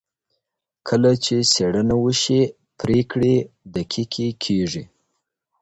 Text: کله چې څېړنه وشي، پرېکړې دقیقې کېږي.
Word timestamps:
کله 0.87 1.11
چې 1.23 1.35
څېړنه 1.51 1.95
وشي، 2.03 2.41
پرېکړې 2.79 3.35
دقیقې 3.75 4.29
کېږي. 4.43 4.83